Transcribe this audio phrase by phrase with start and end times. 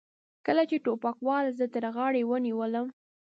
[0.45, 2.87] کله چې ټوپکوال زه تر غاړې ونیولم.